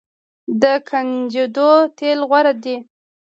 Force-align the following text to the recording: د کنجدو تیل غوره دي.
د 0.61 0.63
کنجدو 0.87 1.71
تیل 1.97 2.19
غوره 2.29 2.53
دي. 2.63 2.77